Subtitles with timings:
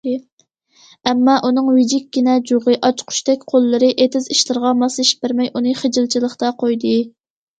[1.09, 6.95] ئەمما ئۇنىڭ ۋىجىككىنە جۇغى، ئاچقۇچتەك قوللىرى ئېتىز ئىشلىرىغا ماسلىشىپ بەرمەي، ئۇنى خىجىلچىلىقتا قويدى.